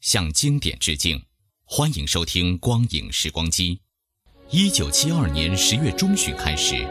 [0.00, 1.22] 向经典致敬。
[1.64, 3.76] 欢迎收听《光影时光机》。
[4.50, 6.86] 一九七二年十月中旬开始，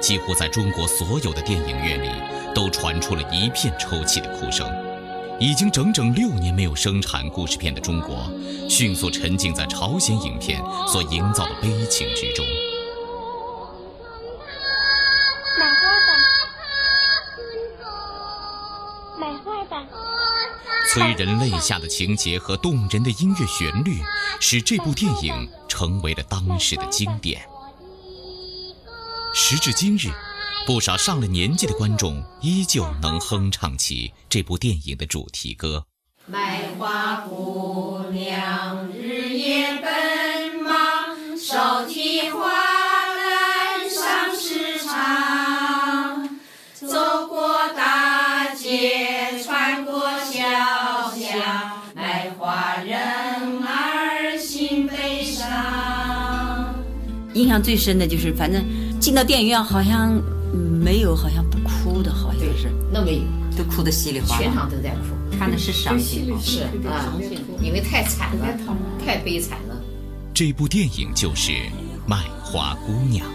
[0.00, 4.68] 几乎在中国所有的电影院里都传出了一片抽泣的哭声。
[5.40, 8.28] 已经整整六年没有生产故事片的中国，
[8.68, 12.44] 迅速沉浸在朝鲜影片所营造的悲情之中。
[20.98, 24.02] 催人泪下的情节和动人的音乐旋律，
[24.40, 27.40] 使这部电影成为了当时的经典。
[29.32, 30.10] 时至今日，
[30.66, 35.86] 不少上了年纪的观众依旧能哼唱起这部电影的主题歌。
[36.26, 38.88] 卖花姑娘
[57.58, 58.64] 象最深的就是，反正
[59.00, 60.14] 进到电影院好像
[60.54, 63.22] 嗯没有好像不哭的，好像是那没有，
[63.56, 64.42] 都哭得稀里哗啦。
[64.42, 66.38] 全场都在哭，看的是伤心啊。
[66.40, 67.12] 是啊，
[67.60, 68.46] 因为太惨了，
[69.04, 69.74] 太悲惨了。
[70.32, 71.50] 这部电影就是
[72.06, 73.26] 《卖花姑娘》。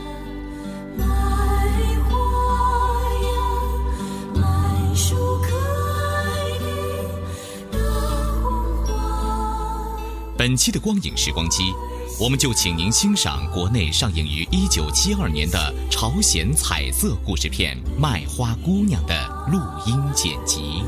[10.36, 11.72] 本期的光影时光机，
[12.20, 20.84] 我们就请您欣赏国内上映于一九七二年的朝鲜彩色故事片《卖花姑娘》的录音剪辑。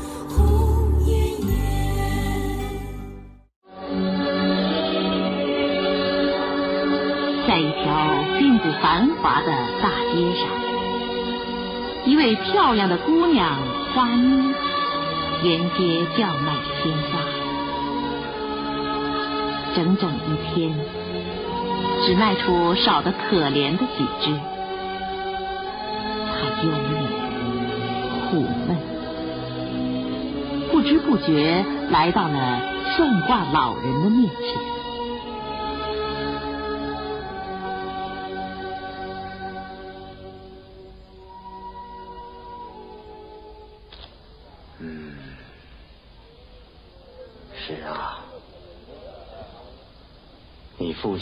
[7.48, 9.48] 在一条并不繁华的
[9.82, 10.48] 大街上，
[12.06, 13.58] 一位漂亮的姑娘
[13.94, 14.54] 花妮
[15.42, 17.18] 沿街叫卖着鲜花，
[19.74, 20.74] 整整一天，
[22.06, 24.32] 只卖出少得可怜的几只。
[26.30, 26.92] 他忧郁、
[28.30, 28.76] 苦闷，
[30.70, 32.60] 不知不觉来到了
[32.96, 34.75] 算卦老人的面前。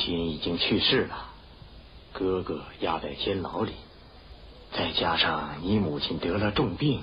[0.04, 1.30] 亲已经去世了，
[2.12, 3.72] 哥哥压在监牢里，
[4.72, 7.02] 再加上你母亲得了重病，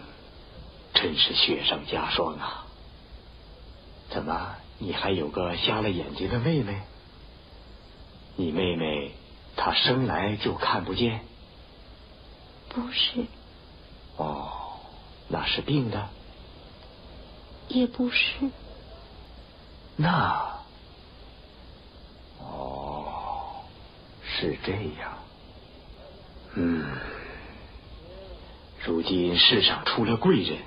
[0.93, 2.67] 真是雪上加霜啊！
[4.11, 6.81] 怎么，你还有个瞎了眼睛的妹妹？
[8.35, 9.13] 你妹妹
[9.55, 11.21] 她生来就看不见？
[12.69, 13.25] 不是，
[14.17, 14.51] 哦，
[15.27, 16.07] 那是病的。
[17.67, 18.49] 也不是。
[19.95, 20.59] 那，
[22.39, 22.80] 哦，
[24.33, 25.17] 是这样。
[26.55, 26.85] 嗯，
[28.83, 30.57] 如今世上出了贵人，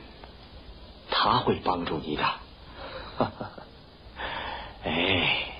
[1.10, 2.22] 他会帮助你的。
[2.22, 3.50] 哈哈，
[4.84, 5.52] 哎，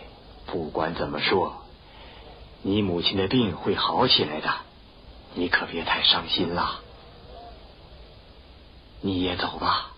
[0.46, 1.64] 不管怎么说，
[2.62, 4.52] 你母亲的病会好起来的，
[5.34, 6.80] 你可别太伤心了。
[9.00, 9.93] 你也走吧。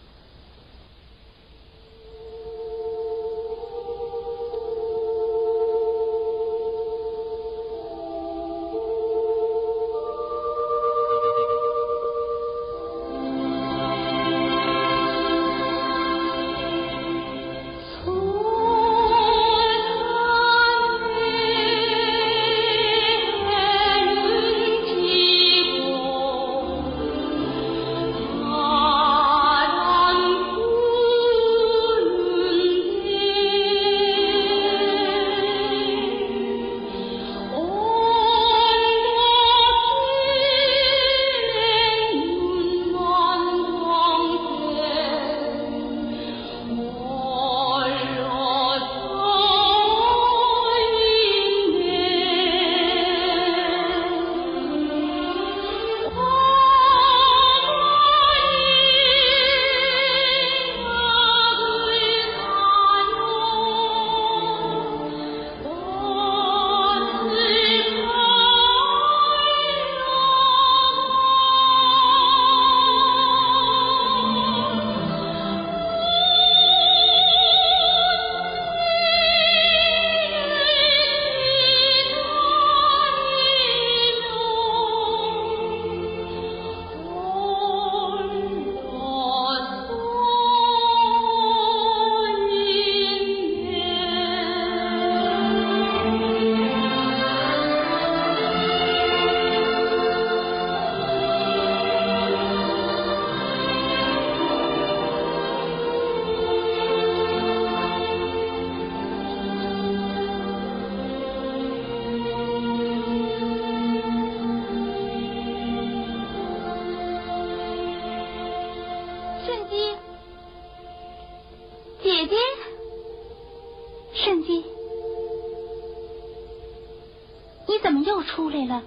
[128.37, 128.83] 出来了？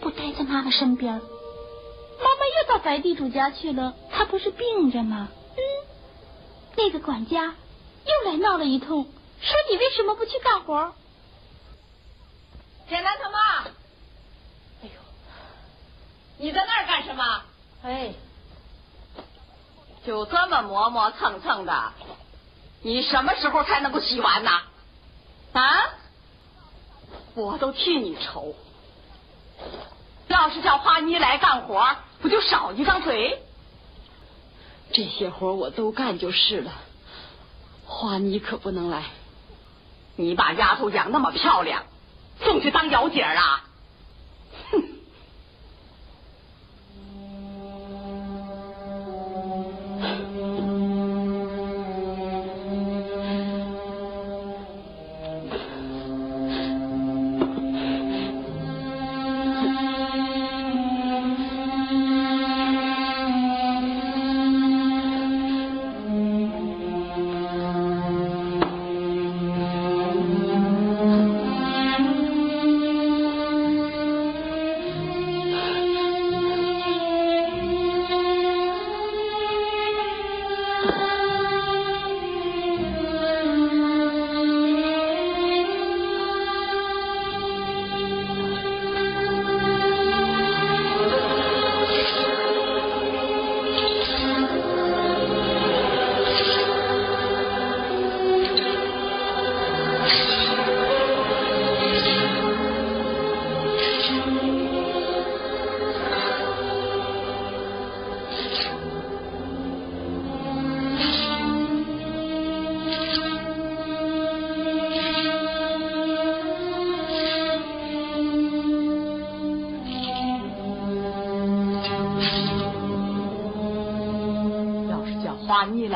[0.00, 1.12] 不待在妈妈身边？
[1.14, 5.28] 妈妈又到白地主家去了，她不是病着吗？
[5.56, 5.62] 嗯，
[6.76, 7.54] 那个管家
[8.04, 9.04] 又来闹了一通，
[9.40, 10.92] 说你为什么不去干活？
[12.88, 13.38] 简单他妈，
[14.82, 14.90] 哎呦，
[16.38, 17.42] 你在那儿干什么？
[17.84, 18.14] 哎，
[20.04, 21.92] 就这么磨磨蹭蹭的，
[22.82, 24.50] 你什么时候才能够洗完呢？
[25.52, 25.84] 啊？
[27.34, 28.56] 我都替你愁。
[30.38, 33.42] 要是叫花妮来干活，不就少一张嘴？
[34.92, 36.72] 这些活我都干就是了，
[37.84, 39.04] 花妮可不能来。
[40.16, 41.84] 你把丫头养那么漂亮。
[42.40, 43.64] 送去当窑姐啊！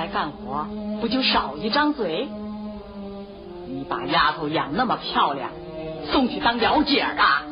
[0.02, 0.66] 来干活，
[1.00, 2.26] 不就少一张嘴？
[3.68, 5.50] 你把丫头养那么漂亮，
[6.10, 7.44] 送去当姚姐啊？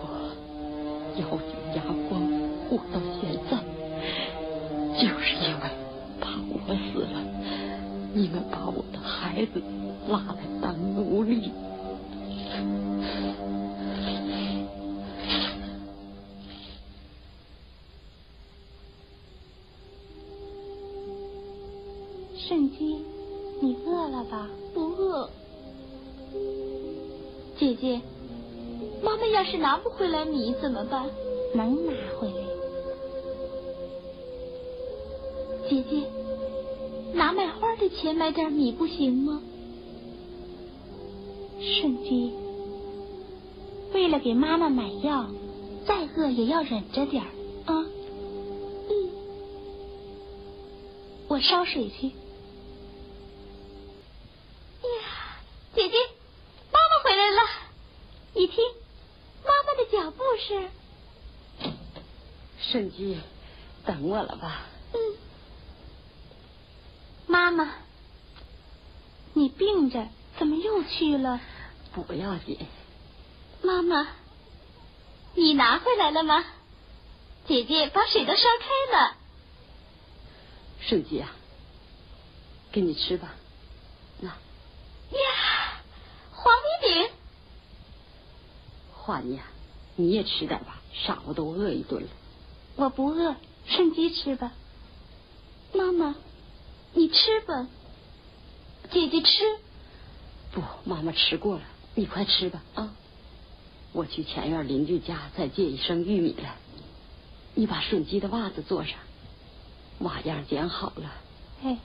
[0.00, 0.08] 我
[1.16, 1.57] 咬紧
[29.50, 31.08] 是拿不回来米怎么办？
[31.54, 32.34] 能拿回来。
[35.70, 36.06] 姐姐，
[37.14, 39.40] 拿卖花的钱买点米不行吗？
[41.58, 42.34] 顺基，
[43.94, 45.30] 为了给妈妈买药，
[45.86, 47.24] 再饿也要忍着点
[47.64, 47.86] 啊。
[48.90, 49.10] 嗯，
[51.28, 52.08] 我烧水去。
[52.08, 52.12] 呀，
[55.74, 55.96] 姐姐，
[56.70, 57.40] 妈妈回来了，
[58.34, 58.62] 你听。
[59.90, 60.22] 脚步
[62.60, 63.20] 声，顺基，
[63.86, 64.62] 等我了吧？
[64.92, 64.98] 嗯。
[67.28, 67.74] 妈妈，
[69.34, 71.40] 你病着，怎么又去了？
[71.92, 72.58] 不要紧。
[73.62, 74.08] 妈妈，
[75.34, 76.44] 你拿回来了吗？
[77.46, 79.14] 姐姐把水都烧开了。
[80.80, 81.30] 顺基啊，
[82.72, 83.34] 给你吃吧。
[84.20, 84.28] 那。
[84.28, 85.82] 呀，
[86.32, 87.10] 黄米饼。
[88.92, 89.44] 华妮啊。
[89.94, 92.08] 你也吃点吧，傻子都饿一顿了。
[92.78, 93.34] 我不饿，
[93.66, 94.52] 顺机吃吧。
[95.74, 96.14] 妈妈，
[96.94, 97.66] 你吃吧。
[98.92, 99.28] 姐姐吃。
[100.52, 101.62] 不，妈妈吃过了，
[101.96, 102.94] 你快吃吧啊！
[103.90, 106.54] 我去前院邻居家再借一升玉米来。
[107.54, 108.94] 你把顺基的袜子做上，
[109.98, 111.12] 袜样剪好了。
[111.64, 111.78] 哎。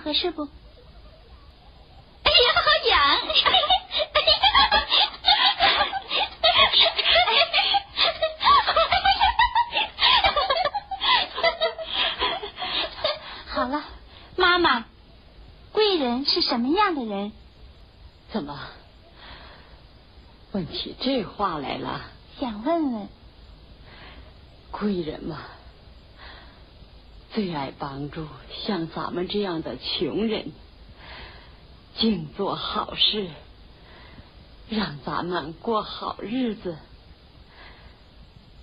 [0.00, 0.48] 合适不？
[2.22, 2.98] 哎呀，好痒！
[13.48, 13.84] 好了，
[14.36, 14.86] 妈妈，
[15.72, 17.32] 贵人是什么样的人？
[18.32, 18.58] 怎么
[20.52, 22.00] 问起这话来了？
[22.38, 23.08] 想问问，
[24.70, 25.38] 贵人嘛，
[27.32, 28.26] 最爱帮助
[28.64, 30.52] 像咱们这样的穷人，
[31.96, 33.30] 净做好事，
[34.68, 36.76] 让咱们过好日子。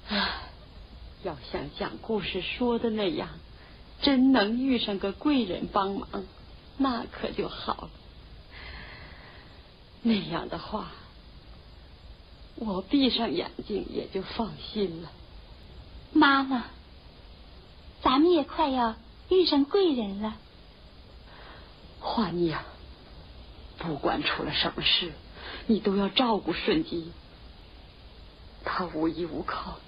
[0.10, 0.30] 唉，
[1.24, 3.30] 要像讲故事说的那样，
[4.02, 6.26] 真能遇上个贵人帮忙，
[6.78, 7.90] 那可就好了。
[10.02, 10.92] 那样的话，
[12.56, 15.12] 我闭上眼睛也就放心了。
[16.14, 16.66] 妈妈，
[18.02, 18.96] 咱们也快要
[19.30, 20.36] 遇上贵人了。
[22.00, 22.64] 华妮呀，
[23.78, 25.12] 不管出了什么事，
[25.66, 27.12] 你都要照顾顺基。
[28.64, 29.80] 他无依无靠，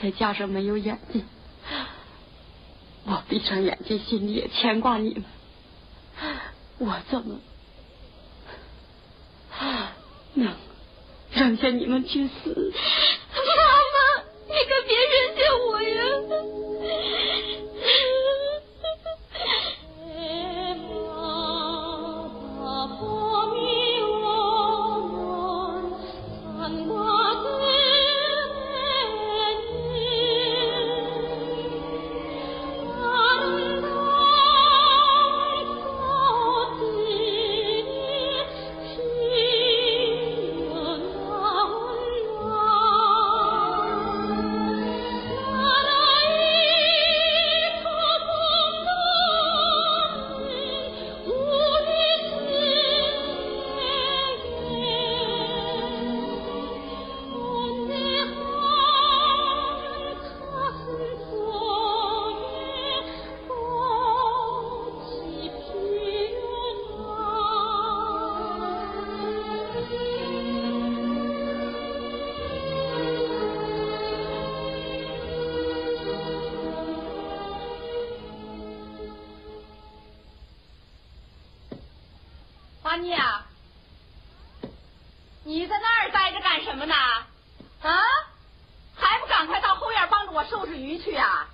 [0.00, 1.24] 再加上没有眼睛，
[3.04, 5.24] 我闭上眼睛心里也牵挂你们。
[6.78, 7.40] 我怎么
[10.34, 10.54] 能
[11.32, 12.72] 扔下你们去死？
[83.00, 83.46] 华妮啊，
[85.44, 86.94] 你在那儿待着干什么呢？
[86.94, 87.96] 啊，
[88.94, 91.48] 还不赶快到后院帮着我收拾鱼去呀！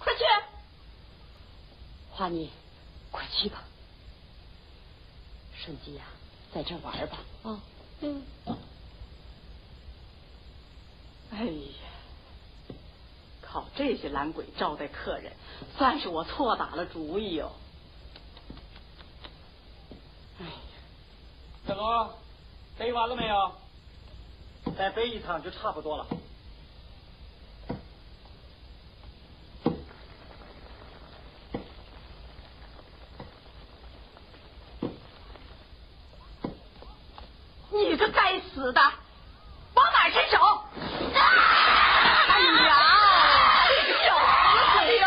[0.00, 0.24] 快去！
[2.10, 2.50] 花妮，
[3.12, 3.62] 快去吧。
[5.56, 6.02] 顺基呀、
[6.52, 7.18] 在这玩吧。
[7.44, 7.60] 啊，
[8.00, 8.26] 嗯。
[11.30, 12.74] 哎呀，
[13.40, 15.32] 靠这些懒鬼招待客人，
[15.78, 17.52] 算是我错打了主意哟、
[21.70, 22.10] 小龙，
[22.76, 23.52] 背完了没有？
[24.76, 26.04] 再背一趟就差不多了。
[37.70, 38.80] 你个该死的，
[39.74, 40.38] 往哪儿伸手？
[42.26, 42.74] 哎呀，
[43.68, 45.06] 这个小死鬼哟！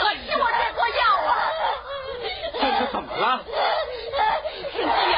[0.00, 1.28] 可是我这锅药啊！
[2.52, 3.24] 这是怎么了？
[4.72, 5.16] 顺基呀，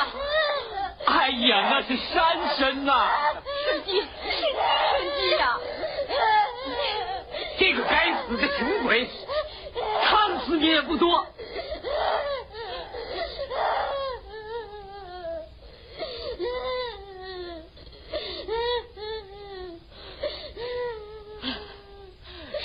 [1.06, 2.14] 哎呀，那是山
[2.56, 2.90] 参呐、
[3.64, 5.58] 顺基，顺基呀！
[7.58, 9.08] 这个该死的穷鬼，
[10.04, 11.26] 烫死你也不多。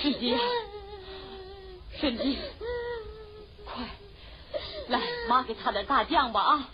[0.01, 0.37] 顺基呀、
[1.99, 2.37] 顺基，
[3.65, 3.83] 快
[4.89, 6.69] 来，妈给擦点大酱吧啊！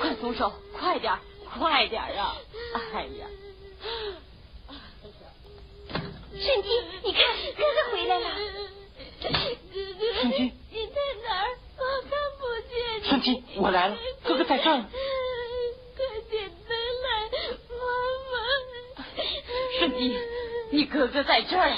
[0.00, 1.18] 快松手，快点儿，
[1.58, 2.36] 快点儿啊！
[2.94, 3.26] 哎呀，
[6.30, 6.68] 顺基，
[7.02, 7.20] 你看，
[7.56, 8.30] 哥哥回来了。
[10.20, 10.94] 顺基，你在
[11.24, 11.58] 哪儿？
[11.78, 12.72] 我看不见
[13.02, 13.04] 你。
[13.08, 14.84] 顺基，我来了，哥哥在这儿。
[15.96, 17.08] 快点的来，
[17.68, 17.82] 妈
[18.30, 19.04] 妈。
[19.76, 20.16] 顺弟，
[20.70, 21.72] 你哥哥在这儿。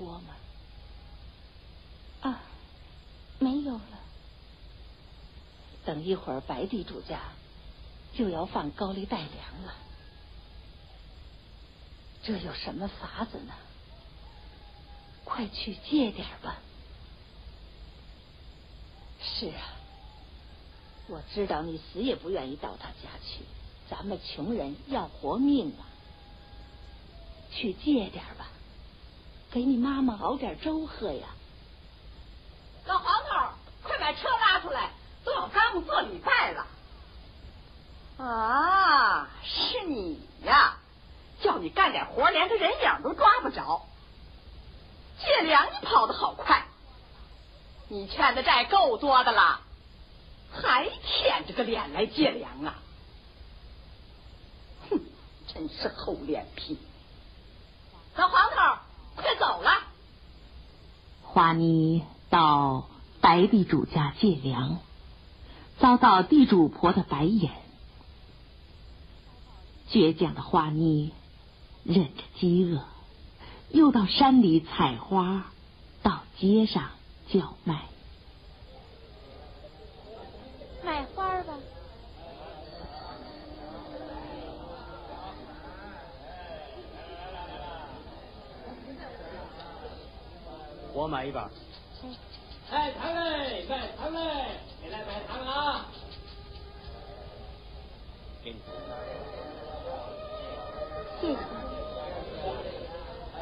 [0.00, 0.34] 米下锅吗？
[2.22, 2.40] 啊，
[3.38, 4.00] 没有了。
[5.84, 7.20] 等一会儿白地主家
[8.14, 9.74] 就要放高利贷粮了，
[12.22, 13.54] 这有什么法子呢？
[15.24, 16.56] 快去借点吧。
[19.22, 19.76] 是啊。
[21.08, 23.42] 我知道你死也不愿意到他家去，
[23.88, 25.82] 咱们穷人要活命啊！
[27.50, 28.48] 去借点吧，
[29.50, 31.26] 给你妈妈熬点粥喝呀。
[32.86, 34.90] 老黄头，快把车拉出来，
[35.24, 36.66] 都要耽误做礼拜了。
[38.24, 40.76] 啊，是你呀！
[41.40, 43.86] 叫你干点活，连个人影都抓不着。
[45.18, 46.66] 借粮你跑得好快，
[47.88, 49.62] 你欠的债够多的了。
[50.52, 52.74] 还舔着个脸来借粮啊！
[54.90, 55.00] 哼，
[55.48, 56.78] 真是厚脸皮！
[58.16, 58.56] 老黄头，
[59.20, 59.70] 快走了。
[61.22, 62.88] 花妮到
[63.20, 64.78] 白地主家借粮，
[65.78, 67.52] 遭到地主婆的白眼。
[69.90, 71.12] 倔强的花妮
[71.84, 72.84] 忍着饥饿，
[73.70, 75.46] 又到山里采花，
[76.02, 76.90] 到街上
[77.28, 77.82] 叫卖。
[91.00, 91.48] 我买一把。
[92.70, 94.20] 哎，糖嘞，卖糖嘞，
[94.82, 95.86] 你来买糖啊！
[98.44, 98.58] 给你。
[101.18, 101.36] 谢谢。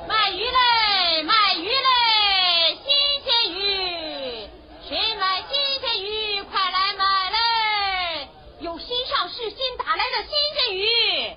[0.07, 2.87] 卖鱼嘞，卖鱼嘞，新
[3.25, 4.49] 鲜鱼，
[4.88, 8.29] 谁买新鲜鱼，快来买嘞！
[8.61, 11.37] 有新上市、新打来的新鲜鱼，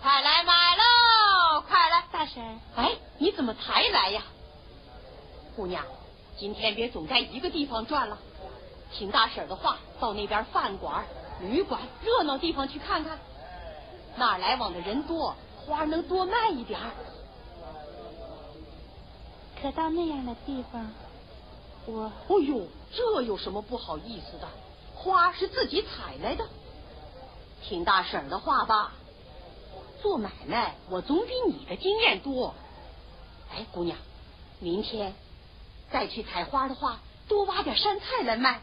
[0.00, 1.60] 快来买喽！
[1.68, 2.60] 快来，大婶。
[2.76, 4.22] 哎，你怎么才来呀？
[5.56, 5.82] 姑娘，
[6.36, 8.18] 今天别总在一个地方转了，
[8.92, 11.06] 听大婶的话，到那边饭馆、
[11.40, 13.18] 旅馆热闹地方去看看，
[14.16, 16.90] 那儿来往的人多，花能多卖一点儿。
[19.62, 20.92] 可到那样的地方，
[21.86, 22.12] 我……
[22.28, 24.46] 哦呦，这有什么不好意思的？
[24.94, 26.44] 花是自己采来的，
[27.62, 28.92] 听大婶的话吧。
[30.02, 32.54] 做买卖，我总比你的经验多。
[33.50, 33.96] 哎，姑娘，
[34.60, 35.14] 明天。
[35.90, 38.62] 再去采花的话，多挖点山菜来卖。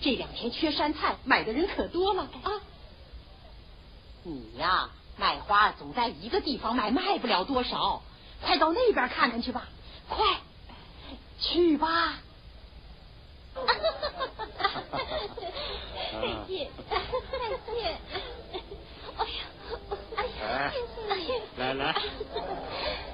[0.00, 2.60] 这两天缺山菜，买的人可多了啊！
[4.24, 8.02] 你呀，卖花总在一个地方卖，卖不了多少。
[8.42, 9.68] 快到那边看看去吧，
[10.08, 10.24] 快
[11.38, 12.14] 去吧！
[16.12, 17.98] 再见， 再见。
[19.16, 19.32] 哎呀，
[20.16, 20.72] 哎呀，
[21.08, 21.94] 哎呀，来来。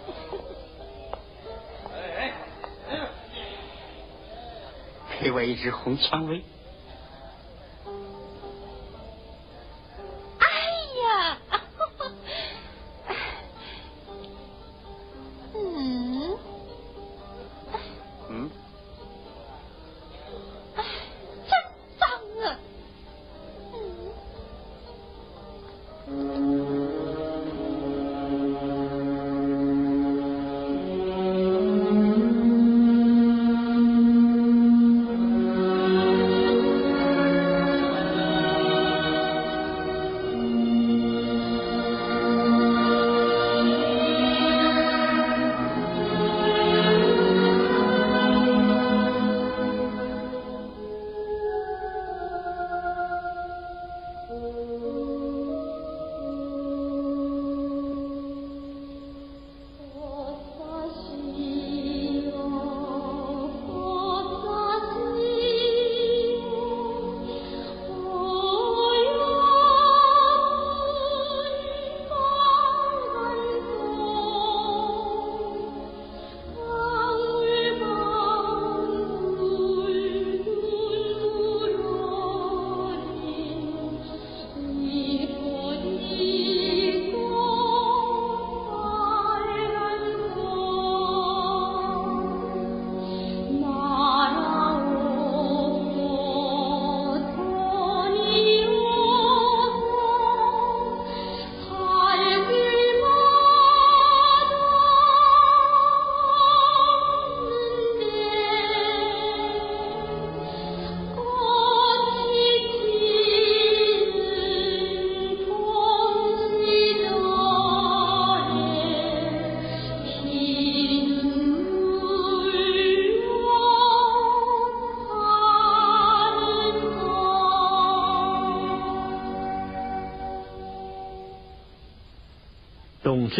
[5.20, 6.42] 给我一支红蔷薇。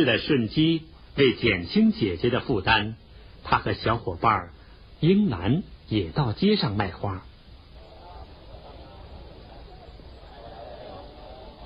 [0.01, 0.87] 事的顺基
[1.17, 2.95] 为减轻姐姐的负担，
[3.45, 4.51] 他和小伙伴
[5.01, 7.21] 英兰也到街上卖花。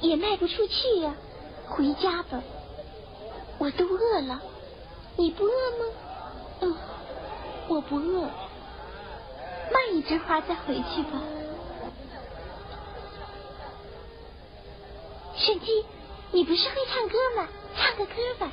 [0.01, 1.15] 也卖不出去呀，
[1.69, 2.43] 回家吧。
[3.59, 4.43] 我都饿了，
[5.17, 5.95] 你不饿吗？
[6.63, 6.77] 嗯，
[7.69, 8.23] 我不饿。
[8.23, 11.23] 卖一枝花再回去吧。
[15.37, 15.85] 顺基，
[16.33, 17.49] 你不是会唱歌吗？
[17.77, 18.51] 唱个歌吧。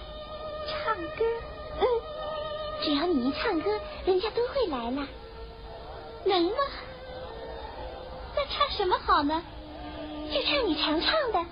[0.68, 1.26] 唱歌？
[1.80, 1.86] 嗯，
[2.84, 5.08] 只要你一唱歌，人家都会来了。
[6.26, 6.58] 能吗？
[8.36, 9.44] 那唱什么好呢？
[10.32, 11.46] 就唱你常唱的，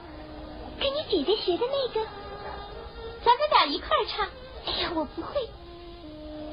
[0.79, 2.08] 跟你姐姐学的那个。
[3.25, 4.27] 咱们俩一块唱。
[4.65, 5.49] 哎呀，我不会。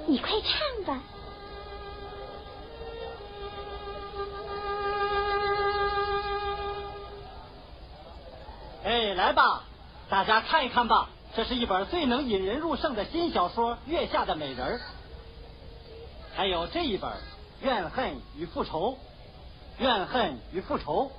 [0.07, 1.02] 你快唱吧。
[8.85, 9.64] 哎，来吧，
[10.09, 14.79] 大家看一看吧，这是一本最能引人入胜的新小说《月下的美人》，
[16.37, 17.11] 还有这一本
[17.61, 18.92] 《怨恨与复仇》，
[19.79, 21.11] 《怨恨与复仇》。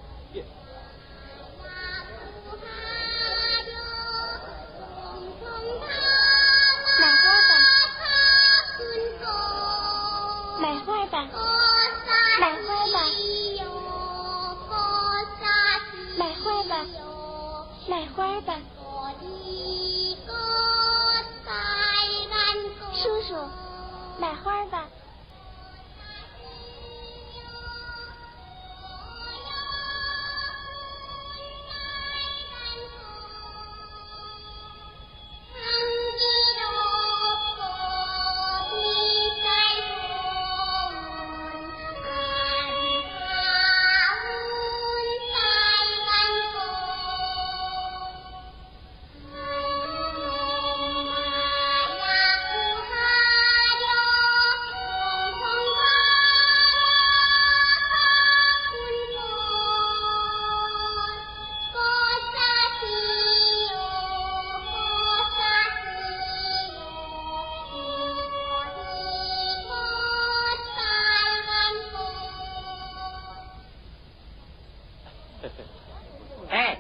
[76.50, 76.80] 哎，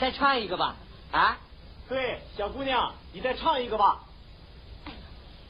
[0.00, 0.76] 再唱一个吧，
[1.12, 1.38] 啊？
[1.88, 4.00] 对，小姑娘，你再唱一个吧。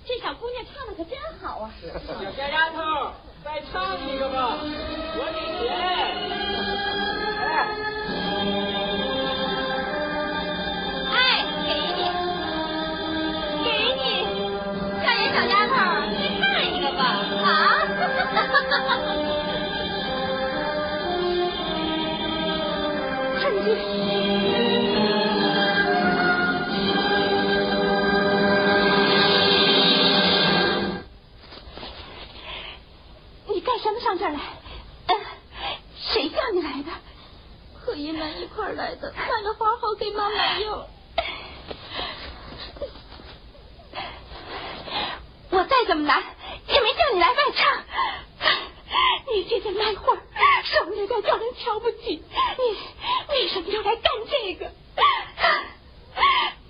[0.06, 1.70] 这小姑娘唱的可真好啊！
[1.82, 3.12] 小丫丫头，
[3.44, 6.37] 再唱一个吧，我给钱。
[34.28, 34.40] 儿来？
[35.06, 35.14] 呃，
[35.96, 36.90] 谁叫你来的？
[37.80, 40.86] 和一楠一块儿来的，买了花好给妈妈用。
[45.50, 46.22] 我再怎么难，
[46.68, 47.84] 也没叫你来卖唱。
[49.32, 50.14] 你姐姐卖画，
[50.64, 52.22] 手艺该叫人瞧不起，
[52.58, 52.76] 你
[53.30, 54.70] 为什么要来干这个？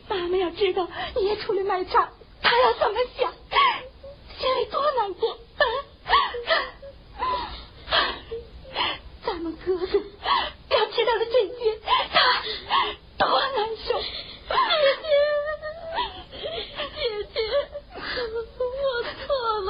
[0.08, 2.08] 妈妈要知道你也出来卖唱，
[2.42, 3.32] 她要怎么想？
[4.38, 5.36] 心里多难过。
[9.24, 11.78] 咱们哥哥要知道了这些，
[12.12, 12.42] 他
[13.18, 14.00] 多难受。
[14.00, 14.04] 姐
[15.02, 15.06] 姐，
[16.96, 16.98] 姐
[17.34, 17.36] 姐，
[18.24, 18.34] 我
[19.14, 19.28] 错
[19.60, 19.68] 了，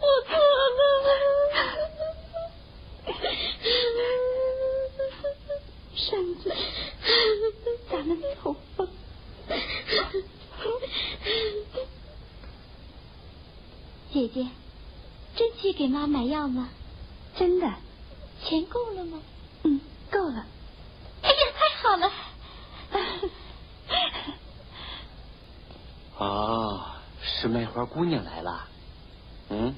[0.00, 0.30] 我错
[0.76, 0.80] 了。
[5.94, 6.06] 婶
[6.36, 6.42] 子，
[7.90, 8.10] 咱们
[8.42, 8.78] 走吧。
[14.12, 14.36] 姐姐，
[15.36, 16.70] 真去给妈买药吗？
[17.36, 17.72] 真的。
[18.44, 19.20] 钱够了吗？
[19.64, 20.46] 嗯，够了。
[21.22, 22.12] 哎呀，太好了！
[26.18, 26.84] 哦，
[27.22, 28.68] 是卖花姑娘来了。
[29.50, 29.74] 嗯，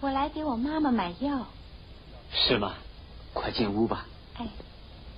[0.00, 1.46] 我来给我妈妈买药。
[2.32, 2.74] 是吗？
[3.32, 4.06] 快进屋吧。
[4.38, 4.48] 哎。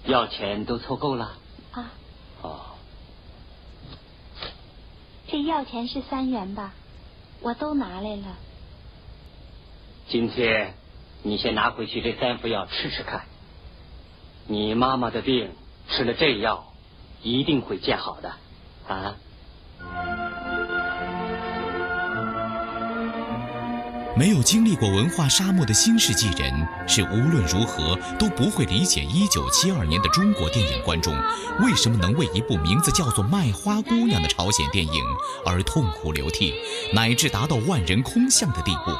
[0.04, 1.36] 药钱都凑够了。
[1.72, 1.92] 啊。
[2.42, 2.60] 哦，
[5.28, 6.74] 这药钱是三元吧？
[7.40, 8.36] 我都拿来了。
[10.08, 10.74] 今天
[11.22, 13.26] 你先拿回去这三副药吃吃看。
[14.48, 15.52] 你妈妈的病
[15.88, 16.72] 吃了这药，
[17.22, 18.34] 一定会见好的。
[18.88, 19.16] 啊。
[24.18, 26.52] 没有经历过文化沙漠的新世纪人，
[26.88, 31.16] 是无论如何都不会理解1972年的中国电影观众
[31.60, 35.04] 为什么能为一部名字叫做《卖花姑娘》的朝鲜电影
[35.46, 36.52] 而痛哭流涕，
[36.92, 38.90] 乃至达到万人空巷的地步。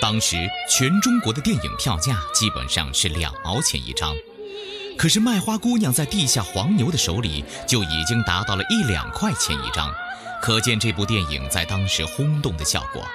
[0.00, 0.38] 当时
[0.70, 4.14] 全中国的电影票价基本上是两毛钱一张，
[4.96, 9.92] 可是《卖花姑娘》在地下黄牛的手里就已经达到了一两块钱一张，
[10.40, 13.06] 可见这部电影在当时轰动的效果。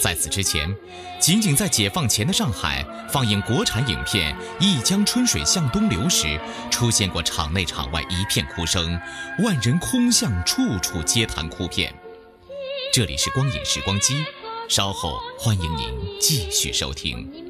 [0.00, 0.74] 在此之前，
[1.20, 8.98] 仅仅在解放前的上海放映国产影片《一江春水向东流》时，出现过场内场外一片哭声，
[9.40, 11.94] 万人空巷，处处皆谈哭片。
[12.94, 14.24] 这里是光影时光机，
[14.68, 17.49] 稍后欢迎您继续收听。